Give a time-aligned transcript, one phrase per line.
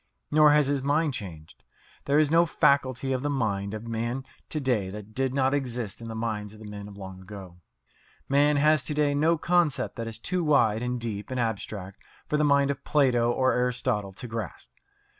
[0.31, 1.63] Nor has his mind changed.
[2.05, 6.01] There is no faculty of the mind of man to day that did not exist
[6.01, 7.61] in the minds of the men of long ago.
[8.27, 12.37] Man has to day no concept that is too wide and deep and abstract for
[12.37, 14.69] the mind of Plato or Aristotle to grasp.